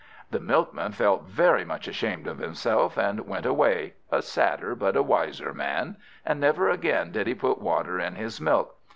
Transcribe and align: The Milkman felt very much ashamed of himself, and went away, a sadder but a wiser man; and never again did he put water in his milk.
The 0.31 0.39
Milkman 0.39 0.93
felt 0.93 1.25
very 1.25 1.63
much 1.63 1.87
ashamed 1.87 2.25
of 2.25 2.39
himself, 2.39 2.97
and 2.97 3.27
went 3.27 3.45
away, 3.45 3.93
a 4.11 4.23
sadder 4.23 4.73
but 4.73 4.95
a 4.95 5.03
wiser 5.03 5.53
man; 5.53 5.97
and 6.25 6.39
never 6.39 6.71
again 6.71 7.11
did 7.11 7.27
he 7.27 7.35
put 7.35 7.61
water 7.61 7.99
in 7.99 8.15
his 8.15 8.41
milk. 8.41 8.79